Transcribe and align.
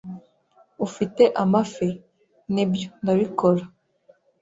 "Ufite 0.85 1.23
amafi?" 1.43 1.89
"Nibyo, 2.53 2.87
ndabikora." 3.03 3.63